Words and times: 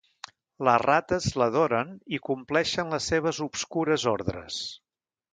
Les 0.67 0.79
rates 0.83 1.25
l'adoren 1.41 1.91
i 2.17 2.19
compleixen 2.29 2.89
les 2.95 3.09
seves 3.13 3.41
obscures 3.49 4.07
ordres. 4.13 4.57